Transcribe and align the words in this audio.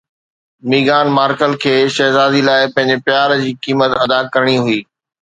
ميغان 0.69 1.07
MARKAL 1.17 1.51
کي 1.65 1.73
شهزادي 1.97 2.41
لاءِ 2.47 2.71
پنهنجي 2.77 3.03
پيار 3.09 3.35
جي 3.43 3.51
قيمت 3.67 3.91
ادا 4.05 4.19
ڪرڻي 4.33 4.57
هئي 4.65 4.79